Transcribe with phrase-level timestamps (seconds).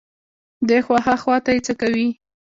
[0.67, 2.07] دې خوا ها خوا ته يې څکوي.